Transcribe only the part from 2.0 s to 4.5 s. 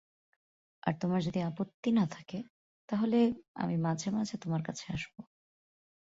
থাকে, তাহলে আমি মাঝে-মাঝে